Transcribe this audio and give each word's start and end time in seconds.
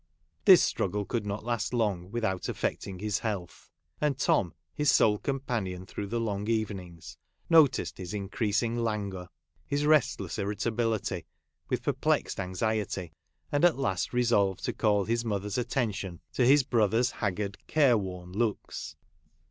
This 0.45 0.63
struggle 0.63 1.05
could 1.05 1.27
not 1.27 1.45
last 1.45 1.75
long 1.75 2.09
without 2.09 2.49
affect 2.49 2.87
ing 2.87 2.97
his 2.97 3.19
health; 3.19 3.69
and 4.01 4.17
Tom, 4.17 4.55
his 4.73 4.89
sole 4.89 5.19
companion 5.19 5.85
through 5.85 6.07
the 6.07 6.19
long 6.19 6.47
evenings, 6.49 7.19
noticed 7.51 7.99
his 7.99 8.11
in 8.11 8.27
creasing 8.27 8.75
languor, 8.77 9.29
his 9.67 9.85
restless 9.85 10.39
irritability, 10.39 11.27
with 11.69 11.83
perplexed 11.83 12.39
anxiety, 12.39 13.13
and 13.51 13.63
at 13.63 13.77
last 13.77 14.11
resolved 14.11 14.65
to 14.65 14.73
call 14.73 15.05
his 15.05 15.23
mother's 15.23 15.59
attention 15.59 16.19
to 16.33 16.47
his 16.47 16.63
brother's 16.63 17.11
haggard, 17.11 17.59
care 17.67 17.95
worn 17.95 18.31
looks. 18.31 18.95